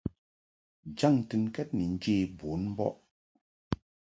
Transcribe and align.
Jaŋ 0.97 1.13
ntɨnkɛd 1.21 1.69
ni 1.77 1.85
njě 1.93 2.15
bun 2.37 2.61
mbɔʼ. 2.73 2.95